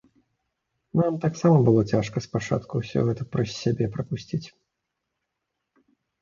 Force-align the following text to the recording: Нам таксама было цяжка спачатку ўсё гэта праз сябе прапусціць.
Нам 1.01 1.19
таксама 1.25 1.57
было 1.67 1.81
цяжка 1.91 2.23
спачатку 2.27 2.81
ўсё 2.81 2.99
гэта 3.11 3.27
праз 3.37 3.49
сябе 3.61 3.85
прапусціць. 3.99 4.41